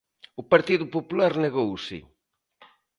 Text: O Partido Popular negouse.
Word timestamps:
O 0.41 0.43
Partido 0.51 0.85
Popular 0.95 1.33
negouse. 1.45 1.97